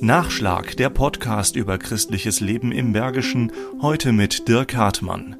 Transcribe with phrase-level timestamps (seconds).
[0.00, 5.36] Nachschlag, der Podcast über christliches Leben im Bergischen, heute mit Dirk Hartmann.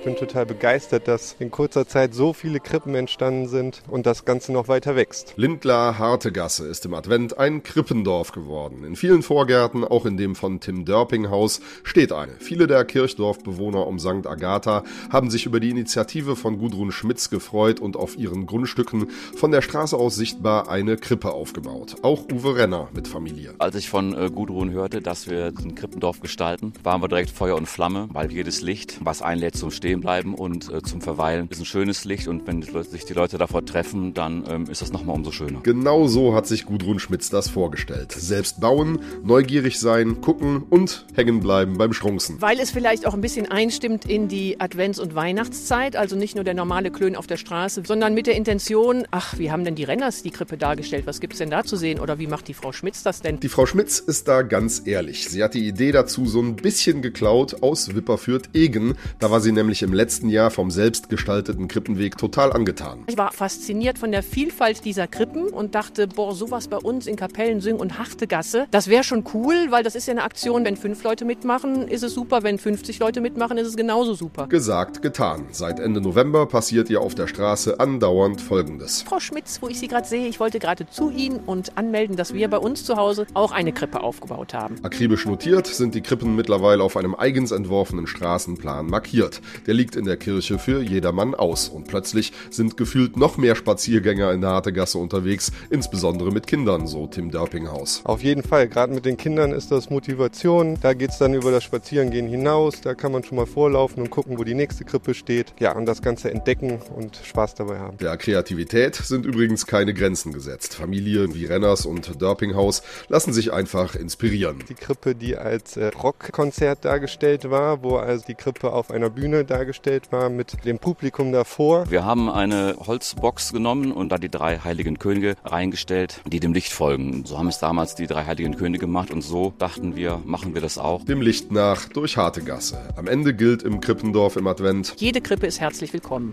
[0.00, 4.24] Ich bin total begeistert, dass in kurzer Zeit so viele Krippen entstanden sind und das
[4.24, 5.34] Ganze noch weiter wächst.
[5.36, 8.82] Lindlar Hartegasse ist im Advent ein Krippendorf geworden.
[8.84, 12.32] In vielen Vorgärten, auch in dem von Tim Dörping Haus, steht eine.
[12.38, 14.26] Viele der Kirchdorfbewohner um St.
[14.26, 19.50] Agatha haben sich über die Initiative von Gudrun Schmitz gefreut und auf ihren Grundstücken von
[19.50, 21.96] der Straße aus sichtbar eine Krippe aufgebaut.
[22.00, 23.52] Auch Uwe Renner mit Familie.
[23.58, 27.56] Als ich von äh, Gudrun hörte, dass wir ein Krippendorf gestalten, waren wir direkt Feuer
[27.56, 31.48] und Flamme, weil jedes Licht, was einlädt zum Stehen, stehen bleiben und äh, zum Verweilen
[31.50, 34.82] ist ein schönes Licht und wenn die sich die Leute davor treffen, dann ähm, ist
[34.82, 35.60] das nochmal umso schöner.
[35.64, 38.12] Genau so hat sich Gudrun Schmitz das vorgestellt.
[38.12, 42.40] Selbst bauen, neugierig sein, gucken und hängen bleiben beim Strunzen.
[42.40, 46.44] Weil es vielleicht auch ein bisschen einstimmt in die Advents- und Weihnachtszeit, also nicht nur
[46.44, 49.84] der normale Klön auf der Straße, sondern mit der Intention, ach, wie haben denn die
[49.84, 51.08] Renners die Krippe dargestellt?
[51.08, 51.98] Was gibt es denn da zu sehen?
[51.98, 53.40] Oder wie macht die Frau Schmitz das denn?
[53.40, 55.28] Die Frau Schmitz ist da ganz ehrlich.
[55.28, 58.94] Sie hat die Idee dazu so ein bisschen geklaut aus Wipperfürth-Egen.
[59.18, 63.04] Da war sie nämlich ich im letzten Jahr vom selbstgestalteten Krippenweg total angetan.
[63.06, 67.16] Ich war fasziniert von der Vielfalt dieser Krippen und dachte, boah, sowas bei uns in
[67.16, 71.02] Kapellensüng und Hachtegasse, das wäre schon cool, weil das ist ja eine Aktion, wenn fünf
[71.02, 74.48] Leute mitmachen, ist es super, wenn 50 Leute mitmachen, ist es genauso super.
[74.48, 75.46] Gesagt, getan.
[75.50, 79.02] Seit Ende November passiert ihr auf der Straße andauernd Folgendes.
[79.02, 82.34] Frau Schmitz, wo ich Sie gerade sehe, ich wollte gerade zu Ihnen und anmelden, dass
[82.34, 84.76] wir bei uns zu Hause auch eine Krippe aufgebaut haben.
[84.82, 89.40] Akribisch notiert sind die Krippen mittlerweile auf einem eigens entworfenen Straßenplan markiert.
[89.70, 91.68] Der liegt in der Kirche für jedermann aus.
[91.68, 97.06] Und plötzlich sind gefühlt noch mehr Spaziergänger in der Hartegasse unterwegs, insbesondere mit Kindern, so
[97.06, 98.00] Tim Dörpinghaus.
[98.02, 100.76] Auf jeden Fall, gerade mit den Kindern ist das Motivation.
[100.82, 102.80] Da geht es dann über das Spazierengehen hinaus.
[102.80, 105.54] Da kann man schon mal vorlaufen und gucken, wo die nächste Krippe steht.
[105.60, 107.96] Ja, und das Ganze entdecken und Spaß dabei haben.
[107.98, 110.74] Der Kreativität sind übrigens keine Grenzen gesetzt.
[110.74, 114.64] Familien wie Renners und Dörpinghaus lassen sich einfach inspirieren.
[114.68, 119.44] Die Krippe, die als äh, Rockkonzert dargestellt war, wo also die Krippe auf einer Bühne
[119.44, 121.90] dargestellt dargestellt war mit dem Publikum davor.
[121.90, 126.72] Wir haben eine Holzbox genommen und da die drei heiligen Könige reingestellt, die dem Licht
[126.72, 127.26] folgen.
[127.26, 130.62] So haben es damals die drei heiligen Könige gemacht und so dachten wir, machen wir
[130.62, 131.04] das auch.
[131.04, 132.78] Dem Licht nach durch harte Gasse.
[132.96, 134.94] Am Ende gilt im Krippendorf im Advent.
[134.96, 136.32] Jede Krippe ist herzlich willkommen.